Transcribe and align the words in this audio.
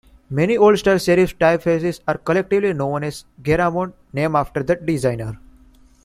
Many 0.31 0.57
old-style 0.57 0.95
serif 0.95 1.37
typefaces 1.37 2.01
are 2.07 2.17
collectively 2.17 2.73
known 2.73 3.03
as 3.03 3.23
Garamond, 3.39 3.93
named 4.11 4.33
after 4.35 4.63
the 4.63 4.75
designer. 4.75 5.37